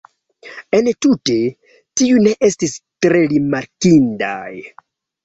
Entute, 0.77 1.35
tiuj 2.01 2.15
ne 2.29 2.33
estis 2.47 2.73
tre 3.07 3.21
rimarkindaj. 3.35 4.51